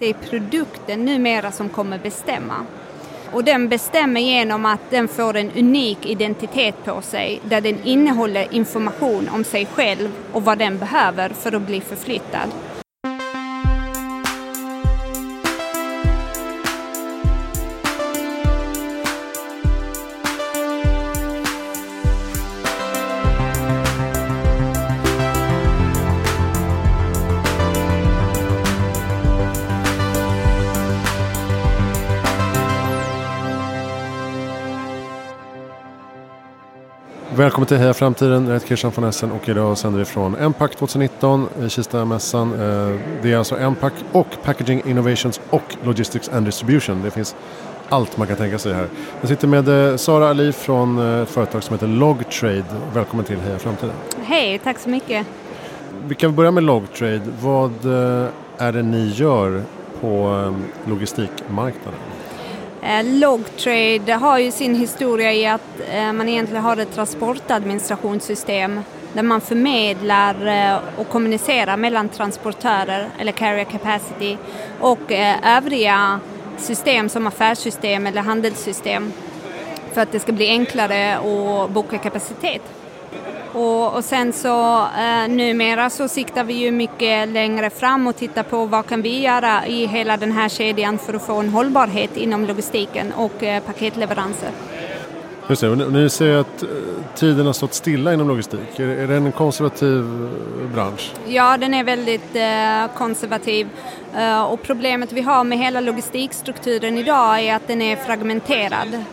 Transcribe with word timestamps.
Det 0.00 0.10
är 0.10 0.14
produkten 0.14 1.04
numera 1.04 1.52
som 1.52 1.68
kommer 1.68 1.98
bestämma. 1.98 2.66
Och 3.32 3.44
den 3.44 3.68
bestämmer 3.68 4.20
genom 4.20 4.66
att 4.66 4.90
den 4.90 5.08
får 5.08 5.36
en 5.36 5.50
unik 5.50 6.06
identitet 6.06 6.84
på 6.84 7.02
sig 7.02 7.40
där 7.44 7.60
den 7.60 7.84
innehåller 7.84 8.54
information 8.54 9.28
om 9.28 9.44
sig 9.44 9.66
själv 9.66 10.08
och 10.32 10.44
vad 10.44 10.58
den 10.58 10.78
behöver 10.78 11.28
för 11.28 11.54
att 11.54 11.62
bli 11.62 11.80
förflyttad. 11.80 12.50
Välkommen 37.40 37.66
till 37.66 37.76
Heja 37.76 37.94
Framtiden, 37.94 38.46
jag 38.46 38.52
heter 38.52 38.66
Christian 38.66 38.92
von 38.94 39.04
Essen 39.04 39.32
och 39.32 39.48
idag 39.48 39.78
sänder 39.78 39.98
vi 39.98 40.04
från 40.04 40.36
Empac 40.36 40.70
2019 40.70 41.48
i 41.62 41.68
Kistamässan. 41.68 42.52
Eh, 42.52 43.00
det 43.22 43.32
är 43.32 43.36
alltså 43.36 43.58
Empac 43.58 43.92
och 44.12 44.26
Packaging 44.44 44.82
Innovations 44.86 45.40
och 45.50 45.76
Logistics 45.84 46.28
and 46.28 46.46
Distribution. 46.46 47.02
Det 47.02 47.10
finns 47.10 47.36
allt 47.88 48.16
man 48.16 48.26
kan 48.26 48.36
tänka 48.36 48.58
sig 48.58 48.74
här. 48.74 48.86
Jag 49.20 49.28
sitter 49.28 49.48
med 49.48 49.90
eh, 49.90 49.96
Sara 49.96 50.28
Ali 50.28 50.52
från 50.52 50.98
eh, 50.98 51.22
ett 51.22 51.30
företag 51.30 51.62
som 51.62 51.74
heter 51.74 51.86
Logtrade. 51.86 52.64
Välkommen 52.94 53.24
till 53.24 53.38
Heja 53.38 53.58
Framtiden. 53.58 53.94
Hej, 54.22 54.58
tack 54.58 54.78
så 54.78 54.88
mycket. 54.88 55.26
Vi 56.06 56.14
kan 56.14 56.34
börja 56.34 56.50
med 56.50 56.62
Logtrade. 56.62 57.20
Vad 57.40 57.84
är 58.58 58.72
det 58.72 58.82
ni 58.82 59.08
gör 59.08 59.62
på 60.00 60.54
logistikmarknaden? 60.86 62.00
Eh, 62.82 63.04
Logtrade 63.04 64.14
har 64.14 64.38
ju 64.38 64.50
sin 64.50 64.74
historia 64.74 65.32
i 65.32 65.46
att 65.46 65.80
eh, 65.92 66.12
man 66.12 66.28
egentligen 66.28 66.62
har 66.62 66.76
ett 66.76 66.94
transportadministrationssystem 66.94 68.80
där 69.12 69.22
man 69.22 69.40
förmedlar 69.40 70.46
eh, 70.46 70.78
och 70.96 71.08
kommunicerar 71.08 71.76
mellan 71.76 72.08
transportörer 72.08 73.08
eller 73.18 73.32
carrier 73.32 73.64
capacity 73.64 74.36
och 74.80 75.12
övriga 75.42 76.20
system 76.58 77.08
som 77.08 77.26
affärssystem 77.26 78.06
eller 78.06 78.22
handelssystem 78.22 79.12
för 79.92 80.00
att 80.00 80.12
det 80.12 80.20
ska 80.20 80.32
bli 80.32 80.48
enklare 80.48 81.18
att 81.18 81.70
boka 81.70 81.98
kapacitet. 81.98 82.79
Och, 83.52 83.94
och 83.94 84.04
sen 84.04 84.32
så 84.32 84.78
eh, 84.78 85.28
numera 85.28 85.90
så 85.90 86.08
siktar 86.08 86.44
vi 86.44 86.54
ju 86.54 86.70
mycket 86.70 87.28
längre 87.28 87.70
fram 87.70 88.06
och 88.06 88.16
tittar 88.16 88.42
på 88.42 88.66
vad 88.66 88.86
kan 88.86 89.02
vi 89.02 89.20
göra 89.20 89.66
i 89.66 89.86
hela 89.86 90.16
den 90.16 90.32
här 90.32 90.48
kedjan 90.48 90.98
för 90.98 91.14
att 91.14 91.26
få 91.26 91.34
en 91.34 91.48
hållbarhet 91.48 92.16
inom 92.16 92.46
logistiken 92.46 93.12
och 93.12 93.42
eh, 93.42 93.62
paketleveranser. 93.62 94.50
Just 95.50 95.62
det, 95.62 95.68
och 95.68 95.92
ni 95.92 96.10
ser 96.10 96.36
att 96.36 96.62
eh, 96.62 96.68
tiden 97.14 97.46
har 97.46 97.52
stått 97.52 97.74
stilla 97.74 98.14
inom 98.14 98.28
logistik. 98.28 98.78
Är, 98.78 98.88
är 98.88 99.06
det 99.06 99.14
en 99.14 99.32
konservativ 99.32 99.98
eh, 99.98 100.74
bransch? 100.74 101.12
Ja, 101.26 101.56
den 101.56 101.74
är 101.74 101.84
väldigt 101.84 102.36
eh, 102.36 102.98
konservativ. 102.98 103.68
Eh, 104.16 104.42
och 104.42 104.62
problemet 104.62 105.12
vi 105.12 105.20
har 105.20 105.44
med 105.44 105.58
hela 105.58 105.80
logistikstrukturen 105.80 106.98
idag 106.98 107.40
är 107.40 107.54
att 107.54 107.66
den 107.66 107.82
är 107.82 107.96
fragmenterad. 107.96 109.04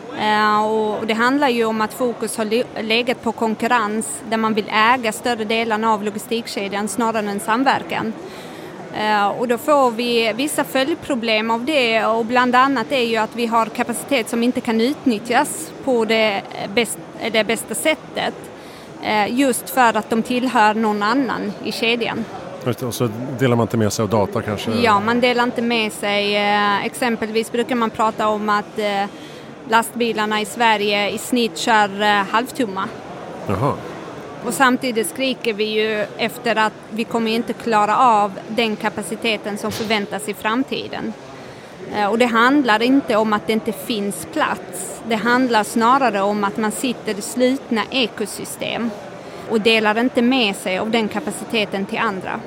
Och 0.66 1.06
det 1.06 1.14
handlar 1.14 1.48
ju 1.48 1.64
om 1.64 1.80
att 1.80 1.94
fokus 1.94 2.36
har 2.36 2.82
legat 2.82 3.22
på 3.22 3.32
konkurrens 3.32 4.22
där 4.30 4.36
man 4.36 4.54
vill 4.54 4.68
äga 4.68 5.12
större 5.12 5.44
delen 5.44 5.84
av 5.84 6.04
logistikkedjan 6.04 6.88
snarare 6.88 7.30
än 7.30 7.40
samverkan. 7.40 8.12
Uh, 8.94 9.28
och 9.28 9.48
då 9.48 9.58
får 9.58 9.90
vi 9.90 10.32
vissa 10.36 10.64
följdproblem 10.64 11.50
av 11.50 11.64
det 11.64 12.06
och 12.06 12.24
bland 12.24 12.54
annat 12.54 12.92
är 12.92 13.02
ju 13.02 13.16
att 13.16 13.36
vi 13.36 13.46
har 13.46 13.66
kapacitet 13.66 14.28
som 14.28 14.42
inte 14.42 14.60
kan 14.60 14.80
utnyttjas 14.80 15.72
på 15.84 16.04
det, 16.04 16.42
bäst, 16.74 16.98
det 17.32 17.44
bästa 17.44 17.74
sättet 17.74 18.34
just 19.28 19.70
för 19.70 19.96
att 19.96 20.10
de 20.10 20.22
tillhör 20.22 20.74
någon 20.74 21.02
annan 21.02 21.52
i 21.64 21.72
kedjan. 21.72 22.24
Och 22.86 22.94
så 22.94 23.10
delar 23.38 23.56
man 23.56 23.64
inte 23.64 23.76
med 23.76 23.92
sig 23.92 24.02
av 24.02 24.08
data 24.08 24.42
kanske? 24.42 24.70
Ja, 24.70 25.00
man 25.00 25.20
delar 25.20 25.44
inte 25.44 25.62
med 25.62 25.92
sig. 25.92 26.36
Eh, 26.36 26.84
exempelvis 26.86 27.52
brukar 27.52 27.74
man 27.74 27.90
prata 27.90 28.28
om 28.28 28.48
att 28.48 28.78
eh, 28.78 29.04
lastbilarna 29.68 30.40
i 30.40 30.44
Sverige 30.44 31.10
i 31.10 31.18
snitt 31.18 31.58
kör 31.58 32.02
eh, 32.02 32.08
halvtumma. 32.08 32.88
Jaha. 33.46 33.74
Och 34.44 34.54
samtidigt 34.54 35.10
skriker 35.10 35.52
vi 35.52 35.64
ju 35.64 36.06
efter 36.16 36.56
att 36.56 36.72
vi 36.90 37.04
kommer 37.04 37.30
inte 37.30 37.52
klara 37.52 37.98
av 37.98 38.32
den 38.48 38.76
kapaciteten 38.76 39.58
som 39.58 39.72
förväntas 39.72 40.28
i 40.28 40.34
framtiden. 40.34 41.12
Eh, 41.94 42.06
och 42.06 42.18
det 42.18 42.26
handlar 42.26 42.82
inte 42.82 43.16
om 43.16 43.32
att 43.32 43.46
det 43.46 43.52
inte 43.52 43.72
finns 43.72 44.26
plats. 44.32 45.00
Det 45.08 45.16
handlar 45.16 45.64
snarare 45.64 46.22
om 46.22 46.44
att 46.44 46.56
man 46.56 46.72
sitter 46.72 47.18
i 47.18 47.22
slutna 47.22 47.82
ekosystem 47.90 48.90
och 49.50 49.60
delar 49.60 49.98
inte 49.98 50.22
med 50.22 50.56
sig 50.56 50.78
av 50.78 50.90
den 50.90 51.08
kapaciteten 51.08 51.86
till 51.86 51.98
andra. 51.98 52.40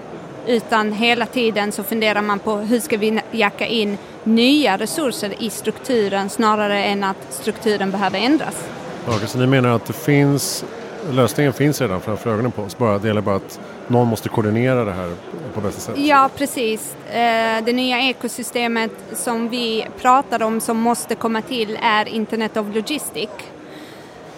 Utan 0.47 0.93
hela 0.93 1.25
tiden 1.25 1.71
så 1.71 1.83
funderar 1.83 2.21
man 2.21 2.39
på 2.39 2.55
hur 2.55 2.79
ska 2.79 2.97
vi 2.97 3.21
jacka 3.31 3.67
in 3.67 3.97
nya 4.23 4.77
resurser 4.77 5.33
i 5.39 5.49
strukturen 5.49 6.29
snarare 6.29 6.83
än 6.83 7.03
att 7.03 7.17
strukturen 7.29 7.91
behöver 7.91 8.19
ändras. 8.19 8.69
Okej, 9.07 9.27
så 9.27 9.37
ni 9.37 9.47
menar 9.47 9.69
att 9.69 9.85
det 9.85 9.93
finns, 9.93 10.65
lösningen 11.11 11.53
finns 11.53 11.81
redan 11.81 12.01
framför 12.01 12.29
ögonen 12.33 12.51
på 12.51 12.61
oss, 12.61 12.77
bara, 12.77 12.97
det 12.97 13.07
gäller 13.07 13.21
bara 13.21 13.35
att 13.35 13.59
någon 13.87 14.07
måste 14.07 14.29
koordinera 14.29 14.85
det 14.85 14.91
här 14.91 15.11
på 15.53 15.61
bästa 15.61 15.81
sätt? 15.81 15.97
Ja, 15.97 16.29
precis. 16.37 16.95
Eh, 17.11 17.63
det 17.65 17.73
nya 17.73 17.99
ekosystemet 17.99 18.91
som 19.13 19.49
vi 19.49 19.87
pratar 20.01 20.43
om 20.43 20.61
som 20.61 20.77
måste 20.77 21.15
komma 21.15 21.41
till 21.41 21.79
är 21.81 22.07
Internet 22.07 22.57
of 22.57 22.75
Logistics 22.75 23.33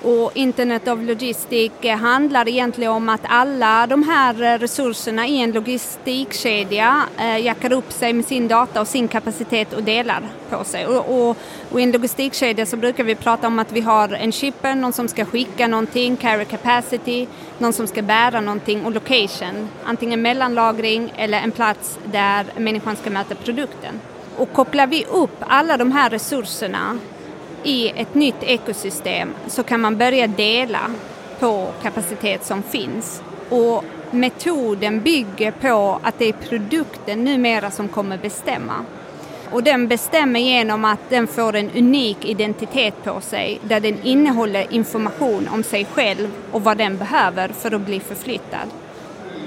och 0.04 0.32
Internet 0.34 0.88
of 0.88 1.00
Logistic 1.02 1.72
handlar 2.00 2.48
egentligen 2.48 2.92
om 2.92 3.10
att 3.10 3.22
alla 3.24 3.88
de 3.88 4.04
här 4.04 4.58
resurserna 4.58 5.28
i 5.28 5.42
en 5.42 5.52
logistikkedja 5.52 7.04
eh, 7.20 7.38
jackar 7.38 7.74
upp 7.74 7.92
sig 7.92 8.14
med 8.14 8.26
sin 8.26 8.48
data 8.48 8.82
och 8.82 8.88
sin 8.88 9.08
kapacitet 9.08 9.74
och 9.74 9.84
delar 9.84 10.22
på 10.50 10.64
sig. 10.64 10.88
Och, 10.88 11.30
och, 11.30 11.38
och, 11.72 11.80
i 11.80 11.84
en 11.84 11.92
logistikkedja 11.92 12.66
så 12.66 12.78
brukar 12.78 13.04
vi 13.04 13.16
prata 13.16 13.48
om 13.48 13.60
att 13.60 13.72
vi 13.72 13.82
har 13.82 14.10
en 14.10 14.32
shipper, 14.32 14.76
någon 14.76 14.94
som 14.94 15.08
ska 15.08 15.26
skicka 15.26 15.68
någonting, 15.68 16.16
carry 16.16 16.46
capacity, 16.46 17.28
någon 17.58 17.74
som 17.74 17.88
ska 17.88 18.02
bära 18.02 18.42
någonting 18.42 18.86
och 18.86 18.92
location, 18.92 19.70
antingen 19.84 20.22
mellanlagring 20.22 21.14
eller 21.18 21.42
en 21.42 21.52
plats 21.52 22.00
där 22.06 22.46
människan 22.58 22.96
ska 22.96 23.10
möta 23.10 23.36
produkten. 23.36 24.00
Och 24.38 24.54
kopplar 24.54 24.88
vi 24.88 25.06
upp 25.06 25.38
alla 25.40 25.78
de 25.78 25.92
här 25.92 26.10
resurserna 26.10 26.98
i 27.64 27.90
ett 27.96 28.16
nytt 28.16 28.44
ekosystem 28.44 29.34
så 29.48 29.64
kan 29.64 29.82
man 29.82 29.98
börja 29.98 30.28
dela 30.28 30.92
på 31.40 31.72
kapacitet 31.82 32.46
som 32.46 32.64
finns. 32.64 33.22
Och 33.50 33.84
metoden 34.12 35.02
bygger 35.02 35.52
på 35.52 36.00
att 36.04 36.20
det 36.20 36.30
är 36.30 36.34
produkten 36.34 37.24
numera 37.24 37.72
som 37.72 37.88
kommer 37.88 38.18
bestämma. 38.18 38.86
Och 39.52 39.64
den 39.64 39.88
bestämmer 39.88 40.40
genom 40.40 40.86
att 40.86 41.10
den 41.10 41.28
får 41.28 41.56
en 41.56 41.72
unik 41.72 42.26
identitet 42.26 43.04
på 43.04 43.22
sig 43.22 43.60
där 43.64 43.80
den 43.80 44.04
innehåller 44.04 44.74
information 44.74 45.50
om 45.54 45.64
sig 45.64 45.86
själv 45.86 46.32
och 46.52 46.64
vad 46.64 46.78
den 46.78 46.98
behöver 46.98 47.48
för 47.48 47.76
att 47.76 47.82
bli 47.82 48.00
förflyttad. 48.00 48.70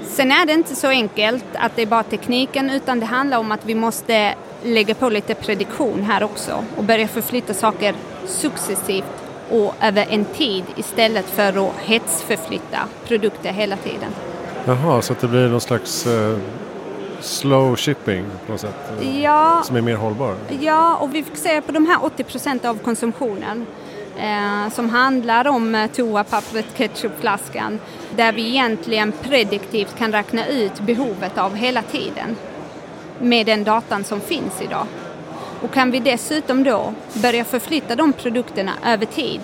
Sen 0.05 0.31
är 0.31 0.45
det 0.45 0.53
inte 0.53 0.75
så 0.75 0.87
enkelt 0.87 1.45
att 1.53 1.75
det 1.75 1.81
är 1.81 1.85
bara 1.85 2.03
tekniken 2.03 2.69
utan 2.69 2.99
det 2.99 3.05
handlar 3.05 3.37
om 3.37 3.51
att 3.51 3.65
vi 3.65 3.75
måste 3.75 4.35
lägga 4.63 4.95
på 4.95 5.09
lite 5.09 5.35
prediktion 5.35 6.03
här 6.03 6.23
också 6.23 6.63
och 6.75 6.83
börja 6.83 7.07
förflytta 7.07 7.53
saker 7.53 7.95
successivt 8.25 9.23
och 9.51 9.73
över 9.81 10.05
en 10.09 10.25
tid 10.25 10.63
istället 10.75 11.25
för 11.25 11.67
att 11.67 11.75
hetsförflytta 11.79 12.79
produkter 13.07 13.51
hela 13.51 13.77
tiden. 13.77 14.11
Jaha, 14.65 15.01
så 15.01 15.13
att 15.13 15.19
det 15.19 15.27
blir 15.27 15.47
någon 15.47 15.61
slags 15.61 16.07
eh, 16.07 16.37
slow 17.19 17.75
shipping 17.75 18.25
på 18.45 18.51
något 18.51 18.61
sätt? 18.61 18.75
Eh, 19.01 19.21
ja, 19.21 19.61
som 19.65 19.75
är 19.75 19.81
mer 19.81 19.95
hållbar? 19.95 20.35
Ja, 20.61 20.95
och 20.95 21.15
vi 21.15 21.23
fokuserar 21.23 21.61
på 21.61 21.71
de 21.71 21.85
här 21.87 22.05
80 22.05 22.23
procent 22.23 22.65
av 22.65 22.77
konsumtionen 22.77 23.65
eh, 24.17 24.73
som 24.73 24.89
handlar 24.89 25.47
om 25.47 25.75
eh, 25.75 25.91
toapappret, 25.91 26.65
ketchupflaskan 26.77 27.79
där 28.15 28.31
vi 28.31 28.47
egentligen 28.47 29.11
prediktivt 29.11 29.97
kan 29.97 30.11
räkna 30.11 30.47
ut 30.47 30.79
behovet 30.79 31.37
av 31.37 31.55
hela 31.55 31.81
tiden 31.81 32.35
med 33.21 33.45
den 33.45 33.63
datan 33.63 34.03
som 34.03 34.21
finns 34.21 34.61
idag. 34.61 34.85
Och 35.61 35.73
kan 35.73 35.91
vi 35.91 35.99
dessutom 35.99 36.63
då 36.63 36.93
börja 37.13 37.43
förflytta 37.43 37.95
de 37.95 38.13
produkterna 38.13 38.71
över 38.85 39.05
tid 39.05 39.41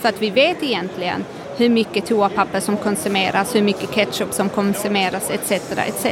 för 0.00 0.08
att 0.08 0.22
vi 0.22 0.30
vet 0.30 0.62
egentligen 0.62 1.24
hur 1.56 1.68
mycket 1.68 2.06
toapapper 2.06 2.60
som 2.60 2.76
konsumeras, 2.76 3.54
hur 3.54 3.62
mycket 3.62 3.90
ketchup 3.90 4.32
som 4.32 4.48
konsumeras 4.48 5.30
etc. 5.30 5.52
etc. 5.76 6.06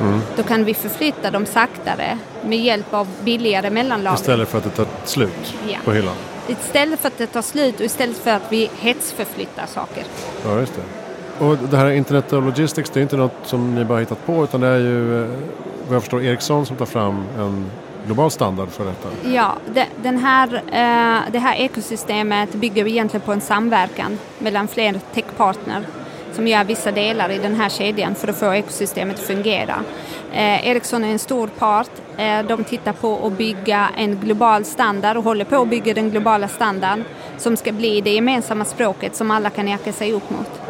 Mm. 0.00 0.20
Då 0.36 0.42
kan 0.42 0.64
vi 0.64 0.74
förflytta 0.74 1.30
dem 1.30 1.46
saktare 1.46 2.18
med 2.44 2.58
hjälp 2.58 2.94
av 2.94 3.08
billigare 3.24 3.70
mellanlagring. 3.70 4.20
Istället 4.20 4.48
för 4.48 4.58
att 4.58 4.64
det 4.64 4.70
tar 4.70 4.86
slut 5.04 5.54
ja. 5.68 5.78
på 5.84 5.92
hyllan? 5.92 6.14
Istället 6.48 7.00
för 7.00 7.08
att 7.08 7.18
det 7.18 7.26
tar 7.26 7.42
slut 7.42 7.74
och 7.74 7.86
istället 7.86 8.16
för 8.16 8.30
att 8.30 8.52
vi 8.52 8.70
hetsförflyttar 8.78 9.66
saker. 9.66 10.04
Ja, 10.44 10.58
just 10.60 10.72
det. 10.74 11.44
Och 11.44 11.56
det 11.70 11.76
här 11.76 11.90
Internet 11.90 12.32
of 12.32 12.44
Logistics, 12.44 12.90
det 12.90 13.00
är 13.00 13.02
inte 13.02 13.16
något 13.16 13.32
som 13.42 13.74
ni 13.74 13.84
bara 13.84 13.98
hittat 13.98 14.26
på 14.26 14.44
utan 14.44 14.60
det 14.60 14.66
är 14.66 14.78
ju 14.78 15.24
eh, 15.24 15.30
vad 15.86 15.94
jag 15.94 16.02
förstår 16.02 16.22
Ericsson 16.22 16.66
som 16.66 16.76
tar 16.76 16.86
fram 16.86 17.24
en 17.38 17.70
global 18.06 18.30
standard 18.30 18.68
för 18.68 18.84
detta. 18.84 19.08
Ja, 19.24 19.56
det, 19.74 19.86
den 20.02 20.18
här, 20.18 20.54
eh, 20.54 21.32
det 21.32 21.38
här 21.38 21.56
ekosystemet 21.56 22.54
bygger 22.54 22.86
egentligen 22.86 23.26
på 23.26 23.32
en 23.32 23.40
samverkan 23.40 24.18
mellan 24.38 24.68
fler 24.68 25.00
techpartner 25.14 25.86
som 26.32 26.46
gör 26.48 26.64
vissa 26.64 26.92
delar 26.92 27.30
i 27.30 27.38
den 27.38 27.54
här 27.54 27.68
kedjan 27.68 28.14
för 28.14 28.28
att 28.28 28.36
få 28.36 28.54
ekosystemet 28.54 29.16
att 29.16 29.26
fungera. 29.26 29.74
Eh, 30.32 30.68
Ericsson 30.68 31.04
är 31.04 31.08
en 31.08 31.18
stor 31.18 31.46
part. 31.46 31.90
Eh, 32.16 32.42
de 32.42 32.64
tittar 32.64 32.92
på 32.92 33.26
att 33.26 33.32
bygga 33.32 33.88
en 33.96 34.16
global 34.16 34.64
standard 34.64 35.16
och 35.16 35.24
håller 35.24 35.44
på 35.44 35.56
att 35.56 35.68
bygga 35.68 35.94
den 35.94 36.10
globala 36.10 36.48
standarden 36.48 37.04
som 37.38 37.56
ska 37.56 37.72
bli 37.72 38.00
det 38.00 38.10
gemensamma 38.10 38.64
språket 38.64 39.16
som 39.16 39.30
alla 39.30 39.50
kan 39.50 39.68
jacka 39.68 39.92
sig 39.92 40.12
upp 40.12 40.30
mot. 40.30 40.65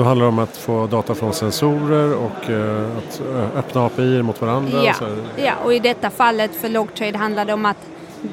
Då 0.00 0.04
handlar 0.04 0.26
det 0.26 0.28
om 0.28 0.38
att 0.38 0.56
få 0.56 0.86
data 0.86 1.14
från 1.14 1.32
sensorer 1.32 2.14
och 2.14 2.50
eh, 2.50 2.96
att 2.98 3.20
eh, 3.20 3.58
öppna 3.58 3.86
API 3.86 4.22
mot 4.22 4.40
varandra? 4.40 4.84
Ja, 4.84 4.94
ja, 5.36 5.52
och 5.64 5.74
i 5.74 5.78
detta 5.78 6.10
fallet 6.10 6.54
för 6.60 6.68
Logtrade 6.68 7.18
handlar 7.18 7.44
det 7.44 7.52
om 7.52 7.66
att 7.66 7.76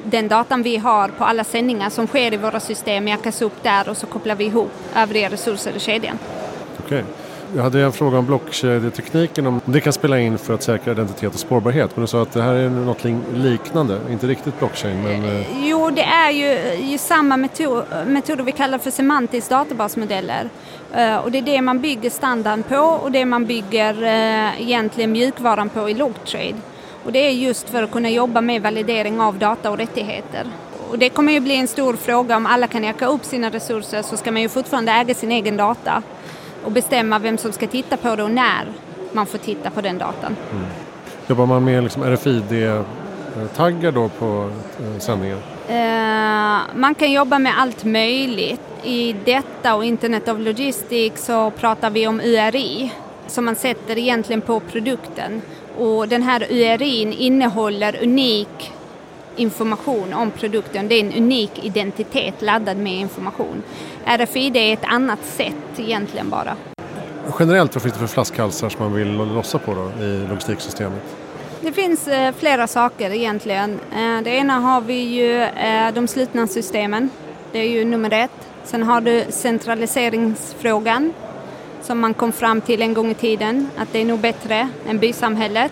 den 0.03 0.27
datan 0.27 0.63
vi 0.63 0.77
har 0.77 1.07
på 1.07 1.23
alla 1.23 1.43
sändningar 1.43 1.89
som 1.89 2.07
sker 2.07 2.33
i 2.33 2.37
våra 2.37 2.59
system 2.59 3.07
jackas 3.07 3.41
upp 3.41 3.63
där 3.63 3.89
och 3.89 3.97
så 3.97 4.07
kopplar 4.07 4.35
vi 4.35 4.45
ihop 4.45 4.71
övriga 4.95 5.29
resurser 5.29 5.75
i 5.75 5.79
kedjan. 5.79 6.19
Okej. 6.85 7.03
Jag 7.55 7.63
hade 7.63 7.81
en 7.81 7.91
fråga 7.91 8.17
om 8.17 8.25
blockkedjetekniken, 8.25 9.47
om 9.47 9.61
det 9.65 9.81
kan 9.81 9.93
spela 9.93 10.19
in 10.19 10.37
för 10.37 10.53
att 10.53 10.63
säkra 10.63 10.91
identitet 10.91 11.33
och 11.33 11.39
spårbarhet. 11.39 11.91
Men 11.95 12.01
du 12.01 12.07
sa 12.07 12.21
att 12.21 12.31
det 12.31 12.41
här 12.41 12.53
är 12.53 12.69
något 12.69 13.03
liknande, 13.33 13.99
inte 14.09 14.27
riktigt 14.27 14.59
blockchain 14.59 15.03
men... 15.03 15.25
Eh, 15.25 15.67
jo, 15.67 15.89
det 15.89 16.03
är 16.03 16.31
ju, 16.31 16.73
ju 16.91 16.97
samma 16.97 17.37
metod, 17.37 17.83
metoder 18.07 18.43
vi 18.43 18.51
kallar 18.51 18.77
för 18.77 18.91
semantisk 18.91 19.49
databasmodeller. 19.49 20.49
Eh, 20.93 21.17
och 21.17 21.31
det 21.31 21.37
är 21.37 21.41
det 21.41 21.61
man 21.61 21.79
bygger 21.81 22.09
standarden 22.09 22.63
på 22.63 22.75
och 22.75 23.11
det 23.11 23.25
man 23.25 23.45
bygger 23.45 24.03
eh, 24.03 24.61
egentligen 24.61 25.11
mjukvaran 25.11 25.69
på 25.69 25.89
i 25.89 25.93
Logtrade. 25.93 26.55
Och 27.05 27.11
det 27.11 27.19
är 27.19 27.31
just 27.31 27.69
för 27.69 27.83
att 27.83 27.91
kunna 27.91 28.09
jobba 28.09 28.41
med 28.41 28.61
validering 28.61 29.21
av 29.21 29.37
data 29.37 29.71
och 29.71 29.77
rättigheter. 29.77 30.45
Och 30.89 30.99
det 30.99 31.09
kommer 31.09 31.31
ju 31.31 31.39
bli 31.39 31.55
en 31.55 31.67
stor 31.67 31.93
fråga 31.93 32.37
om 32.37 32.45
alla 32.45 32.67
kan 32.67 32.83
jacka 32.83 33.07
upp 33.07 33.25
sina 33.25 33.49
resurser 33.49 34.01
så 34.01 34.17
ska 34.17 34.31
man 34.31 34.41
ju 34.41 34.49
fortfarande 34.49 34.91
äga 34.91 35.13
sin 35.13 35.31
egen 35.31 35.57
data 35.57 36.03
och 36.63 36.71
bestämma 36.71 37.19
vem 37.19 37.37
som 37.37 37.51
ska 37.51 37.67
titta 37.67 37.97
på 37.97 38.15
det 38.15 38.23
och 38.23 38.31
när 38.31 38.65
man 39.11 39.25
får 39.25 39.37
titta 39.37 39.69
på 39.69 39.81
den 39.81 39.97
datan. 39.97 40.35
Mm. 40.51 40.65
Jobbar 41.27 41.45
man 41.45 41.63
med 41.63 41.83
liksom 41.83 42.03
RFID-taggar 42.03 43.91
då 43.91 44.09
på 44.09 44.49
eh, 44.79 44.99
sändningen? 44.99 45.37
Uh, 45.69 46.59
man 46.75 46.95
kan 46.95 47.11
jobba 47.11 47.39
med 47.39 47.53
allt 47.59 47.83
möjligt. 47.83 48.61
I 48.83 49.15
detta 49.25 49.75
och 49.75 49.85
Internet 49.85 50.27
of 50.27 50.39
Logistics 50.39 51.25
så 51.25 51.51
pratar 51.51 51.89
vi 51.89 52.07
om 52.07 52.19
URI 52.19 52.91
som 53.27 53.45
man 53.45 53.55
sätter 53.55 53.97
egentligen 53.97 54.41
på 54.41 54.59
produkten. 54.59 55.41
Och 55.77 56.07
den 56.07 56.23
här 56.23 56.47
URI 56.49 57.15
innehåller 57.17 58.03
unik 58.03 58.71
information 59.37 60.13
om 60.13 60.31
produkten. 60.31 60.87
Det 60.87 60.95
är 60.95 60.99
en 60.99 61.13
unik 61.13 61.51
identitet 61.63 62.41
laddad 62.41 62.77
med 62.77 62.93
information. 62.93 63.63
RFID 64.05 64.55
är 64.55 64.73
ett 64.73 64.83
annat 64.83 65.25
sätt 65.25 65.55
egentligen 65.77 66.29
bara. 66.29 66.55
Generellt, 67.39 67.75
vad 67.75 67.81
finns 67.81 67.93
det 67.93 67.99
för 67.99 68.07
flaskhalsar 68.07 68.69
som 68.69 68.83
man 68.83 68.93
vill 68.93 69.11
lossa 69.13 69.59
på 69.59 69.73
då, 69.73 70.03
i 70.03 70.27
logistiksystemet? 70.29 71.01
Det 71.61 71.71
finns 71.71 72.07
eh, 72.07 72.33
flera 72.35 72.67
saker 72.67 73.13
egentligen. 73.13 73.79
Eh, 73.91 74.23
det 74.23 74.29
ena 74.29 74.53
har 74.53 74.81
vi 74.81 74.99
ju 74.99 75.41
eh, 75.41 75.93
de 75.93 76.07
slutna 76.07 76.47
systemen. 76.47 77.09
Det 77.51 77.59
är 77.59 77.69
ju 77.69 77.85
nummer 77.85 78.13
ett. 78.13 78.49
Sen 78.63 78.83
har 78.83 79.01
du 79.01 79.25
centraliseringsfrågan 79.29 81.13
som 81.81 81.99
man 81.99 82.13
kom 82.13 82.31
fram 82.31 82.61
till 82.61 82.81
en 82.81 82.93
gång 82.93 83.11
i 83.11 83.13
tiden, 83.13 83.69
att 83.77 83.93
det 83.93 84.01
är 84.01 84.05
nog 84.05 84.19
bättre 84.19 84.69
än 84.87 84.99
bysamhället. 84.99 85.71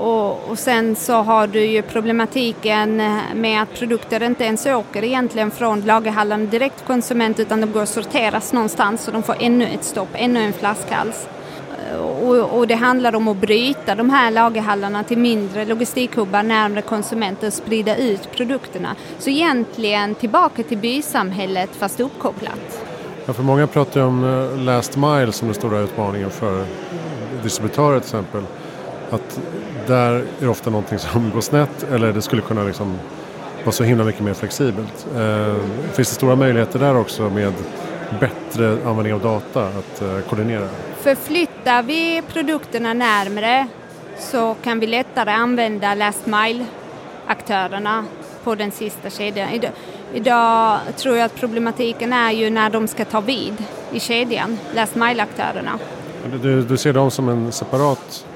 Och, 0.00 0.50
och, 0.50 0.58
sen 0.58 0.96
så 0.96 1.12
har 1.12 1.46
du 1.46 1.64
ju 1.64 1.82
problematiken 1.82 3.00
eh, 3.00 3.16
med 3.34 3.62
att 3.62 3.74
produkter 3.74 4.22
inte 4.22 4.44
ens 4.44 4.66
åker 4.66 5.04
egentligen 5.04 5.50
från 5.50 5.80
lagerhallen 5.80 6.48
direkt 6.48 6.76
till 6.76 6.86
konsument 6.86 7.40
utan 7.40 7.60
de 7.60 7.72
går 7.72 7.82
och 7.82 7.88
sorteras 7.88 8.52
någonstans 8.52 9.06
och 9.06 9.12
de 9.12 9.22
får 9.22 9.36
ännu 9.40 9.66
ett 9.66 9.84
stopp, 9.84 10.08
ännu 10.14 10.40
en 10.40 10.52
flaskhals. 10.52 11.28
Eh, 11.90 11.96
och, 12.00 12.58
och 12.58 12.66
det 12.66 12.74
handlar 12.74 13.14
om 13.14 13.28
att 13.28 13.36
bryta 13.36 13.94
de 13.94 14.10
här 14.10 14.30
lagerhallarna 14.30 15.04
till 15.04 15.18
mindre 15.18 15.64
logistikhubbar 15.64 16.42
närmare 16.42 16.82
konsumenter 16.82 17.46
och 17.46 17.52
sprida 17.52 17.96
ut 17.96 18.32
produkterna. 18.32 18.96
Så 19.18 19.30
egentligen 19.30 20.14
tillbaka 20.14 20.62
till 20.62 20.78
bysamhället 20.78 21.70
fast 21.76 22.00
uppkopplat. 22.00 22.84
Ja, 23.26 23.32
för 23.32 23.42
många 23.42 23.66
pratar 23.66 24.00
ju 24.00 24.06
om 24.06 24.24
eh, 24.24 24.64
last 24.64 24.96
mile 24.96 25.32
som 25.32 25.48
den 25.48 25.54
stora 25.54 25.78
utmaningen 25.78 26.30
för 26.30 26.64
distributörer 27.42 28.00
till 28.00 28.06
exempel 28.06 28.42
att 29.10 29.40
där 29.86 30.12
är 30.12 30.24
det 30.38 30.48
ofta 30.48 30.70
någonting 30.70 30.98
som 30.98 31.30
går 31.30 31.40
snett 31.40 31.82
eller 31.92 32.12
det 32.12 32.22
skulle 32.22 32.42
kunna 32.42 32.64
liksom 32.64 32.98
vara 33.64 33.72
så 33.72 33.84
himla 33.84 34.04
mycket 34.04 34.22
mer 34.22 34.34
flexibelt. 34.34 35.06
Eh, 35.16 35.54
finns 35.92 36.08
det 36.08 36.14
stora 36.14 36.36
möjligheter 36.36 36.78
där 36.78 36.96
också 36.96 37.22
med 37.22 37.52
bättre 38.20 38.70
användning 38.70 39.14
av 39.14 39.20
data 39.20 39.66
att 39.66 40.02
eh, 40.02 40.20
koordinera? 40.28 40.68
Förflyttar 41.00 41.82
vi 41.82 42.22
produkterna 42.28 42.94
närmre 42.94 43.66
så 44.18 44.56
kan 44.62 44.80
vi 44.80 44.86
lättare 44.86 45.30
använda 45.30 45.94
last 45.94 46.26
mile-aktörerna 46.26 48.04
på 48.44 48.54
den 48.54 48.70
sista 48.70 49.10
kedjan. 49.10 49.48
Idag, 50.14 50.78
tror 50.96 51.16
jag 51.16 51.24
att 51.24 51.34
problematiken 51.34 52.12
är 52.12 52.30
ju 52.30 52.50
när 52.50 52.70
de 52.70 52.88
ska 52.88 53.04
ta 53.04 53.20
vid 53.20 53.64
i 53.92 54.00
kedjan, 54.00 54.58
last 54.74 54.94
mile-aktörerna. 54.94 55.78
Du, 56.42 56.62
du 56.62 56.76
ser 56.76 56.92
dem 56.92 57.10
som 57.10 57.28
en 57.28 57.52
separat 57.52 58.26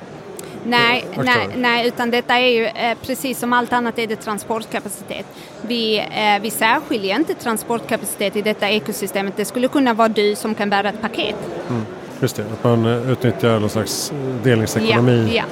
Nej, 0.66 1.04
nej, 1.16 1.48
nej, 1.56 1.88
utan 1.88 2.10
detta 2.10 2.34
är 2.34 2.48
ju 2.48 2.64
eh, 2.64 2.98
precis 3.02 3.38
som 3.38 3.52
allt 3.52 3.72
annat 3.72 3.98
är 3.98 4.06
det 4.06 4.16
transportkapacitet. 4.16 5.26
Vi, 5.62 5.98
eh, 5.98 6.42
vi 6.42 6.50
särskiljer 6.50 7.16
inte 7.16 7.34
transportkapacitet 7.34 8.36
i 8.36 8.42
detta 8.42 8.68
ekosystemet. 8.68 9.36
Det 9.36 9.44
skulle 9.44 9.68
kunna 9.68 9.94
vara 9.94 10.08
du 10.08 10.36
som 10.36 10.54
kan 10.54 10.70
bära 10.70 10.88
ett 10.88 11.00
paket. 11.00 11.36
Mm, 11.68 11.82
just 12.20 12.36
det, 12.36 12.42
att 12.52 12.64
man 12.64 12.86
eh, 12.86 13.10
utnyttjar 13.10 13.60
någon 13.60 13.70
slags 13.70 14.12
eh, 14.12 14.16
delningsekonomi, 14.42 15.32
ja, 15.34 15.44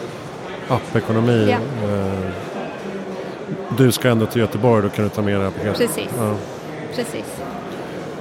ja. 0.69 0.75
appekonomi. 0.75 1.47
Ja. 1.50 1.88
Eh, 1.88 2.31
du 3.79 3.93
ska 3.93 4.08
ändå 4.08 4.26
till 4.26 4.41
Göteborg, 4.41 4.82
då 4.82 4.88
kan 4.88 5.05
du 5.05 5.11
ta 5.11 5.23
med 5.23 5.35
det 5.35 5.44
här 5.44 5.50
paketet. 5.50 5.79
Precis. 5.79 6.08
Ja. 6.19 6.35
Precis. 6.97 7.43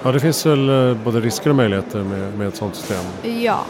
Ja, 0.04 0.12
det 0.12 0.20
finns 0.20 0.46
väl 0.46 0.90
eh, 0.90 0.98
både 0.98 1.20
risker 1.20 1.50
och 1.50 1.56
möjligheter 1.56 2.00
med, 2.00 2.34
med 2.34 2.48
ett 2.48 2.56
sådant 2.56 2.76
system? 2.76 3.04
Ja, 3.42 3.66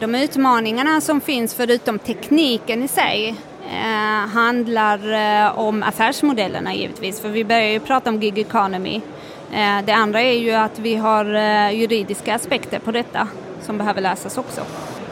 de 0.00 0.14
utmaningarna 0.14 1.00
som 1.00 1.20
finns 1.20 1.54
förutom 1.54 1.98
tekniken 1.98 2.82
i 2.82 2.88
sig 2.88 3.34
eh, 3.70 4.28
handlar 4.28 5.12
eh, 5.12 5.58
om 5.58 5.82
affärsmodellerna 5.82 6.74
givetvis, 6.74 7.20
för 7.20 7.28
vi 7.28 7.44
börjar 7.44 7.68
ju 7.68 7.80
prata 7.80 8.10
om 8.10 8.20
gig 8.20 8.38
economy. 8.38 9.00
Eh, 9.52 9.84
det 9.86 9.92
andra 9.92 10.22
är 10.22 10.38
ju 10.38 10.52
att 10.52 10.78
vi 10.78 10.96
har 10.96 11.24
juridiska 11.70 12.34
aspekter 12.34 12.78
på 12.78 12.90
detta 12.92 13.28
som 13.60 13.78
behöver 13.78 14.00
lösas 14.00 14.38
också. 14.38 14.60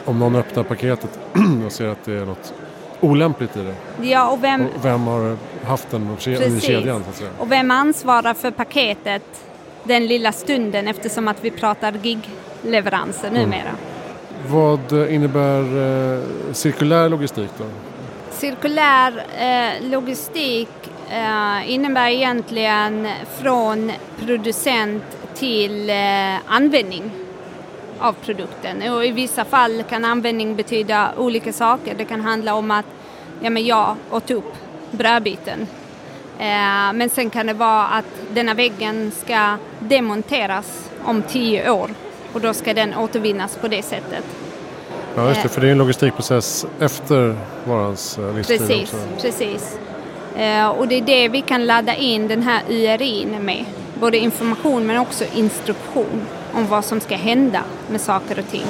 Om 0.05 0.19
någon 0.19 0.35
öppnar 0.35 0.63
paketet 0.63 1.19
och 1.65 1.71
ser 1.71 1.87
att 1.87 2.05
det 2.05 2.13
är 2.13 2.25
något 2.25 2.53
olämpligt 2.99 3.57
i 3.57 3.59
det. 3.59 3.75
Ja, 4.07 4.29
och 4.29 4.43
vem, 4.43 4.61
och 4.61 4.85
vem 4.85 5.07
har 5.07 5.37
haft 5.65 5.91
den 5.91 6.17
i 6.19 6.61
kedjan? 6.61 7.03
Så 7.03 7.09
att 7.09 7.15
säga. 7.15 7.29
Och 7.37 7.51
vem 7.51 7.71
ansvarar 7.71 8.33
för 8.33 8.51
paketet 8.51 9.23
den 9.83 10.07
lilla 10.07 10.31
stunden 10.31 10.87
eftersom 10.87 11.27
att 11.27 11.43
vi 11.43 11.51
pratar 11.51 11.91
gig-leveranser 11.91 13.27
mm. 13.27 13.53
Vad 14.47 14.91
eh, 14.91 15.15
innebär 15.15 15.61
eh, 15.61 16.53
cirkulär 16.53 17.09
logistik 17.09 17.49
då? 17.57 17.63
Cirkulär 18.31 19.25
eh, 19.39 19.89
logistik 19.89 20.69
eh, 21.09 21.71
innebär 21.71 22.09
egentligen 22.09 23.07
från 23.41 23.91
producent 24.25 25.03
till 25.35 25.89
eh, 25.89 25.95
användning 26.47 27.11
av 27.99 28.13
produkten. 28.13 28.93
Och 28.93 29.05
I 29.05 29.11
vissa 29.11 29.45
fall 29.45 29.83
kan 29.89 30.05
användning 30.05 30.55
betyda 30.55 31.11
olika 31.17 31.53
saker. 31.53 31.95
Det 31.97 32.05
kan 32.05 32.21
handla 32.21 32.53
om 32.53 32.71
att 32.71 32.85
ja, 33.41 33.49
men 33.49 33.65
jag 33.65 33.95
åt 34.11 34.31
upp 34.31 34.53
brödbiten. 34.91 35.67
Eh, 36.39 36.93
men 36.93 37.09
sen 37.09 37.29
kan 37.29 37.47
det 37.47 37.53
vara 37.53 37.85
att 37.85 38.05
denna 38.33 38.53
väggen 38.53 39.11
ska 39.11 39.57
demonteras 39.79 40.89
om 41.03 41.21
tio 41.21 41.71
år 41.71 41.89
och 42.33 42.41
då 42.41 42.53
ska 42.53 42.73
den 42.73 42.95
återvinnas 42.95 43.57
på 43.61 43.67
det 43.67 43.83
sättet. 43.83 44.25
Ja, 45.15 45.27
just 45.27 45.41
det, 45.41 45.47
eh. 45.47 45.51
för 45.51 45.61
det 45.61 45.67
är 45.67 45.71
en 45.71 45.77
logistikprocess 45.77 46.65
efter 46.79 47.35
varans 47.65 48.17
eh, 48.17 48.35
livstid 48.35 48.59
Precis, 48.59 48.93
också. 48.93 49.21
precis. 49.21 49.79
Eh, 50.35 50.67
och 50.67 50.87
det 50.87 50.95
är 50.95 51.01
det 51.01 51.29
vi 51.29 51.41
kan 51.41 51.65
ladda 51.65 51.95
in 51.95 52.27
den 52.27 52.43
här 52.43 52.61
URI 52.69 53.25
med. 53.25 53.65
Både 53.99 54.17
information 54.17 54.87
men 54.87 54.97
också 54.97 55.25
instruktion 55.35 56.21
om 56.53 56.67
vad 56.67 56.85
som 56.85 56.99
ska 56.99 57.15
hända 57.15 57.63
med 57.89 58.01
saker 58.01 58.39
och 58.39 58.51
ting. 58.51 58.65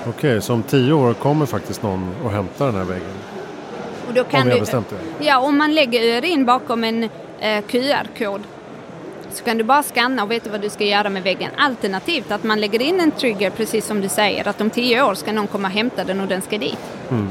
Okej, 0.00 0.10
okay, 0.10 0.40
så 0.40 0.52
om 0.52 0.62
tio 0.62 0.92
år 0.92 1.14
kommer 1.14 1.46
faktiskt 1.46 1.82
någon 1.82 2.14
och 2.24 2.30
hämtar 2.30 2.66
den 2.66 2.74
här 2.74 2.84
väggen? 2.84 3.08
Om 4.08 4.44
vi 4.44 4.50
har 4.50 4.60
bestämt 4.60 4.90
det? 4.90 5.24
Ja, 5.26 5.38
om 5.38 5.58
man 5.58 5.74
lägger 5.74 6.18
URIn 6.18 6.44
bakom 6.44 6.84
en 6.84 7.08
QR-kod 7.66 8.42
så 9.30 9.44
kan 9.44 9.58
du 9.58 9.64
bara 9.64 9.82
scanna 9.82 10.22
och 10.22 10.30
veta 10.30 10.50
vad 10.50 10.60
du 10.60 10.70
ska 10.70 10.84
göra 10.84 11.10
med 11.10 11.22
väggen. 11.22 11.50
Alternativt 11.56 12.30
att 12.30 12.44
man 12.44 12.60
lägger 12.60 12.82
in 12.82 13.00
en 13.00 13.10
trigger, 13.10 13.50
precis 13.50 13.86
som 13.86 14.00
du 14.00 14.08
säger, 14.08 14.48
att 14.48 14.60
om 14.60 14.70
tio 14.70 15.02
år 15.02 15.14
ska 15.14 15.32
någon 15.32 15.46
komma 15.46 15.68
och 15.68 15.74
hämta 15.74 16.04
den 16.04 16.20
och 16.20 16.28
den 16.28 16.42
ska 16.42 16.58
dit. 16.58 16.78
Mm. 17.10 17.30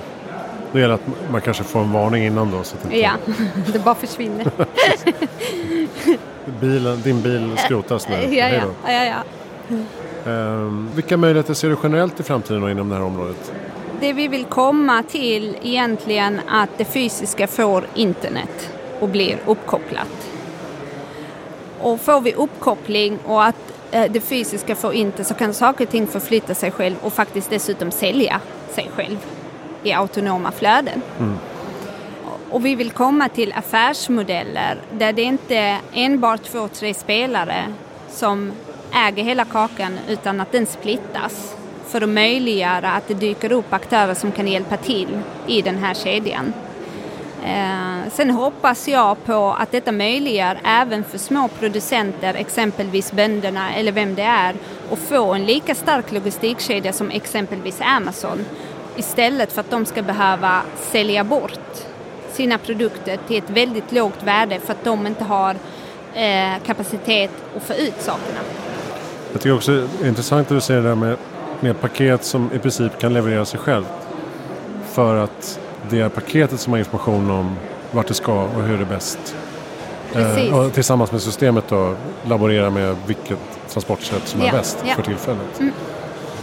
Det 0.72 0.80
gäller 0.80 0.94
att 0.94 1.08
man 1.32 1.42
kanske 1.42 1.63
får 1.63 1.80
en 1.80 1.92
varning 1.92 2.25
innan 2.25 2.51
då. 2.51 2.63
Så 2.63 2.75
att 2.75 2.84
inte 2.84 2.98
Ja, 3.00 3.12
det 3.74 3.80
bara 3.80 3.96
försvinner. 3.96 4.51
bilen, 6.62 7.01
din 7.01 7.22
bil 7.22 7.58
skrotas 7.58 8.10
nu. 8.10 8.16
Ja, 8.36 8.50
ja, 8.50 8.63
ja, 8.88 9.06
ja. 9.06 9.24
Ehm, 10.32 10.89
vilka 10.96 11.18
möjligheter 11.18 11.54
ser 11.54 11.70
du 11.70 11.77
generellt 11.84 12.20
i 12.20 12.24
framtiden 12.24 12.62
då 12.62 12.70
inom 12.70 12.89
det 12.89 12.96
här 12.96 13.04
området? 13.04 13.51
Det 14.00 14.13
vi 14.13 14.27
vill 14.27 14.46
komma 14.46 15.04
till 15.04 15.58
egentligen 15.63 16.42
att 16.50 16.70
det 16.77 16.86
fysiska 16.86 17.48
får 17.48 17.88
internet 17.96 18.70
och 19.00 19.10
blir 19.10 19.38
uppkopplat. 19.46 20.30
Och 21.81 22.01
får 22.01 22.22
vi 22.22 22.34
uppkoppling 22.34 23.19
och 23.25 23.46
att 23.46 23.74
eh, 23.91 24.12
det 24.12 24.19
fysiska 24.19 24.75
får 24.75 24.93
internet 24.93 25.27
så 25.27 25.34
kan 25.34 25.53
saker 25.53 25.86
och 25.86 25.91
ting 25.91 26.07
förflytta 26.07 26.55
sig 26.55 26.72
själv 26.72 26.96
och 27.01 27.13
faktiskt 27.13 27.50
dessutom 27.50 27.91
sälja 27.91 28.41
sig 28.69 28.89
själv 28.96 29.17
i 29.84 29.93
autonoma 29.93 30.51
flöden. 30.51 31.01
Och 32.50 32.65
vi 32.65 32.75
vill 32.75 32.91
komma 32.91 33.29
till 33.29 33.53
affärsmodeller 33.53 34.77
där 34.91 35.13
det 35.13 35.22
inte 35.22 35.55
är 35.55 35.79
enbart 35.93 36.43
två, 36.43 36.67
tre 36.67 36.93
spelare 36.93 37.74
som 38.10 38.51
äger 38.93 39.24
hela 39.24 39.46
kakan 39.46 40.00
utan 40.10 40.41
att 40.41 40.51
den 40.51 40.65
splittas 40.65 41.55
för 41.88 42.01
att 42.01 42.10
möjliggöra 42.10 42.91
att 42.91 43.07
det 43.07 43.13
dyker 43.13 43.51
upp 43.51 43.74
aktörer 43.74 44.13
som 44.13 44.31
kan 44.31 44.48
hjälpa 44.48 44.77
till 44.77 45.19
i 45.48 45.62
den 45.62 45.77
här 45.77 45.93
kedjan. 45.93 46.53
Eh, 47.44 48.12
sen 48.12 48.29
hoppas 48.29 48.88
jag 48.88 49.25
på 49.25 49.56
att 49.60 49.72
detta 49.72 49.91
möjliggör 49.91 50.60
även 50.63 51.03
för 51.03 51.17
små 51.17 51.48
producenter, 51.48 52.34
exempelvis 52.34 53.12
bönderna 53.12 53.74
eller 53.74 53.91
vem 53.91 54.15
det 54.15 54.22
är, 54.22 54.56
att 54.91 55.00
få 55.00 55.34
en 55.34 55.46
lika 55.46 55.75
stark 55.75 56.12
logistikkedja 56.12 56.94
som 56.94 57.12
exempelvis 57.12 57.82
Amazon 57.82 58.46
istället 58.96 59.51
för 59.51 59.62
att 59.62 59.72
de 59.72 59.86
ska 59.86 60.01
behöva 60.01 60.62
sälja 60.91 61.24
bort 61.24 61.60
sina 62.32 62.58
produkter 62.58 63.20
till 63.27 63.38
ett 63.38 63.50
väldigt 63.50 63.91
lågt 63.91 64.24
värde 64.24 64.60
för 64.60 64.74
att 64.74 64.84
de 64.84 65.08
inte 65.08 65.24
har 65.24 65.56
eh, 66.13 66.63
kapacitet 66.65 67.32
att 67.56 67.63
få 67.63 67.74
ut 67.74 68.01
sakerna. 68.01 68.39
Jag 69.32 69.41
tycker 69.41 69.56
också 69.56 69.72
det 69.72 70.06
är 70.06 70.10
intressant 70.10 70.41
att 70.41 70.58
du 70.58 70.62
säger 70.62 70.82
det 70.82 70.88
där 70.88 70.96
med, 70.96 71.17
med 71.60 71.82
paket 71.82 72.24
som 72.24 72.50
i 72.53 72.60
princip 72.60 73.00
kan 73.00 73.13
leverera 73.13 73.46
sig 73.46 73.60
själv. 73.60 73.86
För 74.91 75.15
att 75.15 75.60
det 75.89 76.00
är 76.00 76.10
paketet 76.10 76.60
som 76.60 76.74
har 76.74 76.79
information 76.79 77.32
om 77.32 77.56
vart 77.91 78.08
det 78.08 78.13
ska 78.13 78.34
och 78.44 78.63
hur 78.63 78.77
det 78.77 78.84
är 78.84 78.88
bäst. 78.88 79.36
Precis. 80.13 80.51
och 80.53 80.74
tillsammans 80.74 81.12
med 81.12 81.22
systemet 81.22 81.63
då 81.70 81.96
laborera 82.25 82.70
med 82.70 82.96
vilket 83.08 83.39
transportsätt 83.70 84.27
som 84.27 84.41
är 84.41 84.46
Ja, 84.46 84.51
bäst 84.51 84.77
ja. 84.88 84.96
för 84.96 85.01
tillfället. 85.01 85.60
Mm. 85.60 85.74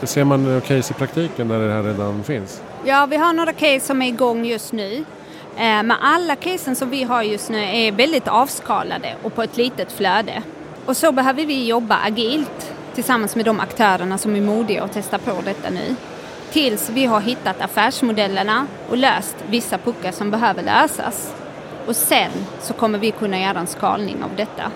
Ser 0.03 0.25
man 0.25 0.61
case 0.61 0.95
i 0.95 0.99
praktiken 0.99 1.49
där 1.49 1.59
det 1.59 1.73
här 1.73 1.83
redan 1.83 2.23
finns? 2.25 2.63
Ja, 2.85 3.07
vi 3.07 3.17
har 3.17 3.33
några 3.33 3.53
case 3.53 3.81
som 3.81 4.03
är 4.03 4.07
igång 4.09 4.45
just 4.45 4.73
nu. 4.73 4.95
Eh, 4.97 5.03
Men 5.57 5.91
alla 5.91 6.37
casen 6.37 6.77
som 6.77 6.91
vi 6.91 7.03
har 7.03 7.23
just 7.23 7.51
nu 7.51 7.59
är 7.65 7.93
väldigt 7.93 8.29
avskalade 8.29 9.15
och 9.23 9.35
på 9.35 9.43
ett 9.43 9.57
litet 9.57 9.93
flöde. 9.93 10.43
Och 10.87 10.97
så 10.97 11.13
behöver 11.13 11.47
vi 11.47 11.67
jobba 11.67 11.99
agilt 12.05 12.73
tillsammans 12.95 13.37
med 13.37 13.45
de 13.45 13.61
aktörerna 13.61 14.19
som 14.19 14.37
är 14.37 14.41
modiga 14.41 14.85
och 14.85 14.91
testar 14.93 15.19
på 15.19 15.33
detta 15.45 15.71
nu. 15.71 15.95
Tills 16.53 16.91
vi 16.91 17.07
har 17.07 17.21
hittat 17.21 17.61
affärsmodellerna 17.61 18.67
och 18.89 18.97
löst 18.97 19.37
vissa 19.51 19.79
puckar 19.79 20.13
som 20.13 20.31
behöver 20.31 20.63
lösas. 20.63 21.35
Och 21.87 21.97
sen 21.97 22.31
så 22.61 22.73
kommer 22.73 22.99
vi 22.99 23.11
kunna 23.11 23.41
göra 23.41 23.59
en 23.59 23.67
skalning 23.67 24.23
av 24.23 24.31
detta. 24.37 24.71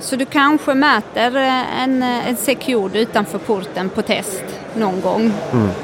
Så 0.00 0.16
du 0.16 0.24
kanske 0.24 0.74
möter 0.74 1.36
eh, 1.36 1.82
en, 1.82 2.02
eh, 2.02 2.28
en 2.28 2.36
Secured 2.36 2.96
utanför 2.96 3.38
porten 3.38 3.88
på 3.88 4.02
test 4.02 4.44
någon 4.76 5.00
gång. 5.00 5.26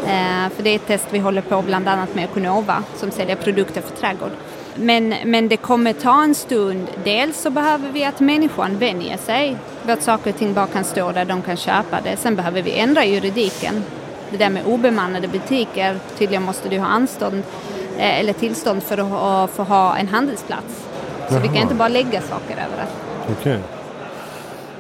Eh, 0.07 0.49
för 0.57 0.63
det 0.63 0.71
är 0.71 0.77
ett 0.77 0.87
test 0.87 1.07
vi 1.11 1.19
håller 1.19 1.43
på 1.43 1.63
bland 1.63 1.89
annat 1.89 2.15
med 2.15 2.25
Econova 2.25 2.83
som 2.97 3.11
säljer 3.11 3.37
produkter 3.37 3.81
för 3.81 3.97
trädgård. 3.97 4.31
Men, 4.75 5.15
men 5.25 5.49
det 5.49 5.57
kommer 5.57 5.93
ta 5.93 6.23
en 6.23 6.35
stund. 6.35 6.87
Dels 7.05 7.41
så 7.41 7.51
behöver 7.51 7.89
vi 7.89 8.05
att 8.05 8.21
människan 8.21 8.79
vänjer 8.79 9.17
sig 9.17 9.57
vid 9.83 9.93
att 9.93 10.03
saker 10.03 10.31
och 10.31 10.39
ting 10.39 10.55
bara 10.55 10.67
kan 10.67 10.85
stå 10.85 11.13
där 11.13 11.25
de 11.25 11.43
kan 11.43 11.57
köpa 11.57 12.01
det. 12.01 12.17
Sen 12.17 12.37
behöver 12.37 12.63
vi 12.63 12.79
ändra 12.79 13.05
juridiken. 13.05 13.85
Det 14.31 14.37
där 14.37 14.51
med 14.51 14.67
obemannade 14.67 15.29
butiker, 15.29 15.99
tydligen 16.19 16.43
måste 16.43 16.69
du 16.69 16.79
ha 16.79 16.87
anstånd 16.87 17.43
eh, 17.99 18.21
eller 18.21 18.33
tillstånd 18.33 18.83
för 18.83 18.99
att 18.99 19.61
att 19.61 19.69
ha 19.69 19.97
en 19.97 20.09
handelsplats. 20.09 20.85
Så 21.29 21.35
vi 21.35 21.47
kan 21.47 21.55
Jaha. 21.55 21.63
inte 21.63 21.75
bara 21.75 21.89
lägga 21.89 22.21
saker 22.21 22.53
överallt. 22.53 22.97
Okej. 23.41 23.59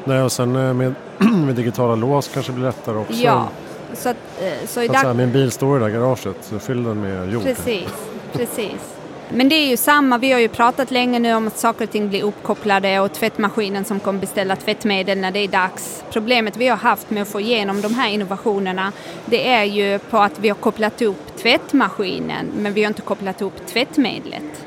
Nej, 0.05 0.23
och 0.23 0.33
sen 0.33 0.57
eh, 0.57 0.75
med, 0.75 0.95
med 1.47 1.55
digitala 1.55 1.95
lås 1.95 2.29
kanske 2.29 2.53
blir 2.53 2.65
lättare 2.65 2.99
också. 2.99 3.13
Ja, 3.13 3.49
så, 3.95 4.09
att, 4.09 4.17
eh, 4.41 4.69
så 4.69 4.83
i 4.83 4.89
Att 4.89 5.01
så 5.01 5.07
här, 5.07 5.15
min 5.15 5.33
bil 5.33 5.51
står 5.51 5.77
i 5.77 5.81
det 5.81 5.87
där 5.87 5.93
garaget, 5.95 6.37
så 6.41 6.59
fyll 6.59 6.85
den 6.85 7.01
med 7.01 7.33
jord. 7.33 7.43
Precis, 7.43 7.89
precis. 8.33 8.98
Men 9.31 9.49
det 9.49 9.55
är 9.55 9.67
ju 9.67 9.77
samma, 9.77 10.19
vi 10.19 10.33
har 10.33 10.41
ju 10.41 10.49
pratat 10.49 10.91
länge 10.91 11.19
nu 11.19 11.35
om 11.35 11.47
att 11.47 11.59
saker 11.59 11.85
och 11.85 11.91
ting 11.91 12.09
blir 12.09 12.23
uppkopplade 12.23 13.01
och 13.01 13.13
tvättmaskinen 13.13 13.85
som 13.85 14.01
kommer 14.01 14.21
beställa 14.21 14.57
tvättmedel 14.57 15.19
när 15.19 15.31
det 15.31 15.39
är 15.39 15.49
dags. 15.49 16.05
Problemet 16.11 16.57
vi 16.57 16.69
har 16.69 16.77
haft 16.77 17.11
med 17.11 17.23
att 17.23 17.29
få 17.29 17.41
igenom 17.41 17.81
de 17.81 17.95
här 17.95 18.09
innovationerna 18.09 18.93
det 19.27 19.49
är 19.49 19.65
ju 19.65 19.99
på 19.99 20.19
att 20.19 20.39
vi 20.39 20.49
har 20.49 20.57
kopplat 20.57 21.03
upp 21.03 21.37
tvättmaskinen 21.37 22.47
men 22.59 22.73
vi 22.73 22.83
har 22.83 22.89
inte 22.89 23.03
kopplat 23.03 23.43
upp 23.43 23.67
tvättmedlet. 23.67 24.67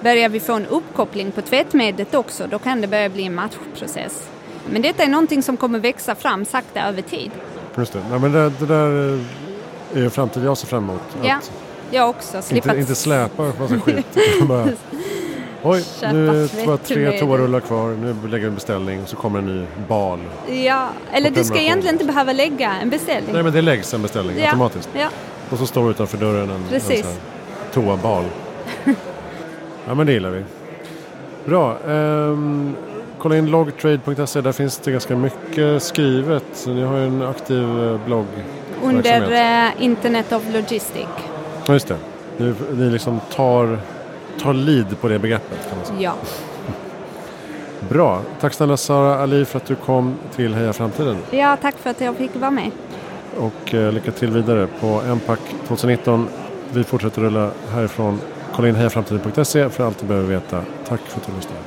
Börjar 0.00 0.28
vi 0.28 0.40
få 0.40 0.52
en 0.52 0.66
uppkoppling 0.66 1.32
på 1.32 1.42
tvättmedlet 1.42 2.14
också 2.14 2.46
då 2.46 2.58
kan 2.58 2.80
det 2.80 2.86
börja 2.86 3.08
bli 3.08 3.24
en 3.24 3.34
matchprocess. 3.34 4.28
Men 4.70 4.82
detta 4.82 5.02
är 5.02 5.08
någonting 5.08 5.42
som 5.42 5.56
kommer 5.56 5.78
växa 5.78 6.14
fram 6.14 6.44
sakta 6.44 6.80
över 6.80 7.02
tid. 7.02 7.30
Just 7.76 7.92
det. 7.92 8.00
Nej, 8.10 8.18
men 8.18 8.32
det, 8.32 8.50
det 8.50 8.66
där 8.66 9.18
är 9.94 10.04
en 10.04 10.10
framtid 10.10 10.44
jag 10.44 10.58
ser 10.58 10.66
fram 10.66 10.84
emot. 10.84 11.02
Ja, 11.22 11.36
Att 11.36 11.52
jag 11.92 12.08
också. 12.10 12.42
Slippa 12.42 12.68
inte, 12.68 12.80
inte 12.80 12.94
släpa 12.94 13.44
en 13.44 13.52
massa 13.60 13.78
skit. 13.80 14.06
bara, 14.48 14.68
Oj, 15.64 15.84
nu 16.12 16.28
är 16.44 16.66
bara 16.66 16.76
tre 16.76 17.18
toarullar 17.18 17.60
kvar. 17.60 17.88
Nu 17.90 18.14
lägger 18.28 18.38
vi 18.38 18.46
en 18.48 18.54
beställning 18.54 19.02
och 19.02 19.08
så 19.08 19.16
kommer 19.16 19.38
en 19.38 19.46
ny 19.46 19.66
bal. 19.88 20.18
Ja, 20.48 20.88
eller 21.12 21.30
du 21.30 21.44
ska 21.44 21.58
egentligen 21.58 21.94
inte 21.94 22.04
behöva 22.04 22.32
lägga 22.32 22.72
en 22.82 22.90
beställning. 22.90 23.32
Nej 23.34 23.42
men 23.42 23.52
det 23.52 23.62
läggs 23.62 23.94
en 23.94 24.02
beställning 24.02 24.36
Ja. 24.38 24.44
automatiskt. 24.46 24.88
Ja, 24.92 25.08
Och 25.50 25.58
så 25.58 25.66
står 25.66 25.90
utanför 25.90 26.18
dörren 26.18 26.50
en, 26.50 26.56
en 26.56 26.62
Precis. 26.68 27.04
här 27.04 27.14
toabal. 27.72 28.24
ja 29.86 29.94
men 29.94 30.06
det 30.06 30.12
gillar 30.12 30.30
vi. 30.30 30.44
Bra. 31.44 31.76
ehm, 31.88 32.74
kolla 33.18 33.36
in 33.36 33.46
logtrade.se. 33.46 34.40
Där 34.40 34.52
finns 34.52 34.78
det 34.78 34.90
ganska 34.92 35.16
mycket 35.16 35.82
skrivet. 35.82 36.64
Ni 36.66 36.82
har 36.82 36.96
ju 36.96 37.06
en 37.06 37.22
aktiv 37.22 37.62
eh, 37.92 38.00
blogg. 38.06 38.26
under 38.82 39.32
eh, 39.66 39.82
Internet 39.84 40.32
of 40.32 40.42
Logistic. 40.52 41.06
Ja 41.66 41.72
just 41.72 41.88
det. 41.88 41.96
Ni, 42.36 42.54
ni 42.72 42.90
liksom 42.90 43.20
tar, 43.34 43.78
tar 44.40 44.52
lead 44.54 45.00
på 45.00 45.08
det 45.08 45.18
begreppet 45.18 45.68
kan 45.68 45.76
man 45.78 45.86
säga. 45.86 46.00
Ja. 46.00 46.14
Bra. 47.88 48.20
Tack 48.40 48.54
snälla 48.54 48.76
Sara 48.76 49.18
Ali 49.22 49.44
för 49.44 49.56
att 49.56 49.66
du 49.66 49.74
kom 49.74 50.14
till 50.36 50.54
Heja 50.54 50.72
Framtiden. 50.72 51.16
ja, 51.30 51.56
tack 51.62 51.78
för 51.78 51.90
att 51.90 52.00
jag 52.00 52.16
fick 52.16 52.36
vara 52.36 52.50
med. 52.50 52.70
Och 53.38 53.74
eh, 53.74 53.92
lycka 53.92 54.12
till 54.12 54.30
vidare 54.30 54.66
på 54.80 55.02
Empac 55.10 55.38
2019. 55.68 56.28
Vi 56.72 56.84
fortsätter 56.84 57.22
rulla 57.22 57.50
härifrån. 57.72 58.20
Kolla 58.54 58.68
in 58.68 58.74
hejaframtiden.se 58.74 59.68
för 59.68 59.86
allt 59.86 59.98
du 59.98 60.06
behöver 60.06 60.28
veta. 60.28 60.62
Tack 60.88 61.00
för 61.00 61.20
att 61.20 61.26
du 61.26 61.32
lyssnade. 61.36 61.60